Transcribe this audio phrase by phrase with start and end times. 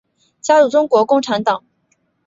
[0.41, 1.63] 加入中国共产党。